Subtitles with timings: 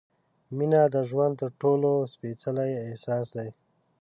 [0.57, 3.49] مینه د ژوند تر ټولو سپېڅلی احساس دی.